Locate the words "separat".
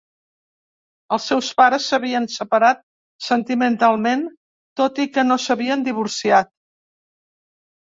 2.37-2.83